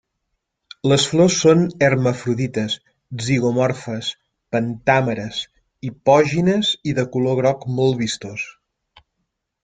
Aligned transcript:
Les 0.91 1.03
flors 1.09 1.35
són 1.41 1.59
hermafrodites, 1.87 2.77
zigomorfes, 3.25 4.09
pentàmeres, 4.55 5.41
hipògines 5.89 6.73
i 6.93 6.99
de 7.01 7.05
color 7.17 7.37
groc 7.41 7.69
molt 7.81 8.01
vistós. 8.05 8.47